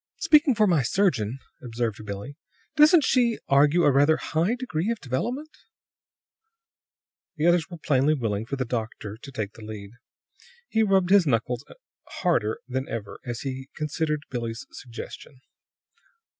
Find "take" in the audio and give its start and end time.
9.31-9.53